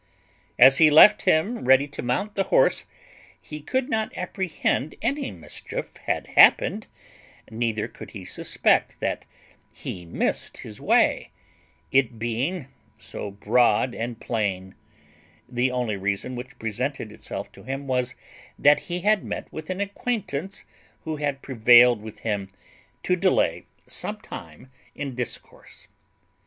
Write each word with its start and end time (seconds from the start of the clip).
As 0.57 0.79
he 0.79 0.89
left 0.89 1.25
him 1.25 1.63
ready 1.65 1.87
to 1.89 2.01
mount 2.01 2.33
the 2.33 2.45
horse, 2.45 2.85
he 3.39 3.61
could 3.61 3.87
not 3.87 4.11
apprehend 4.17 4.95
any 5.03 5.29
mischief 5.29 5.95
had 6.07 6.25
happened, 6.25 6.87
neither 7.51 7.87
could 7.87 8.09
he 8.09 8.25
suspect 8.25 8.99
that 8.99 9.27
he 9.71 10.03
missed 10.07 10.57
his 10.57 10.81
way, 10.81 11.29
it 11.91 12.17
being 12.17 12.67
so 12.97 13.29
broad 13.29 13.93
and 13.93 14.19
plain; 14.19 14.73
the 15.47 15.69
only 15.69 15.97
reason 15.97 16.35
which 16.35 16.57
presented 16.57 17.11
itself 17.11 17.51
to 17.51 17.61
him 17.61 17.85
was, 17.85 18.15
that 18.57 18.79
he 18.89 19.01
had 19.01 19.23
met 19.23 19.53
with 19.53 19.69
an 19.69 19.79
acquaintance 19.79 20.65
who 21.03 21.17
had 21.17 21.43
prevailed 21.43 22.01
with 22.01 22.21
him 22.21 22.49
to 23.03 23.15
delay 23.15 23.67
some 23.85 24.19
time 24.19 24.71
in 24.95 25.13
discourse. 25.13 25.85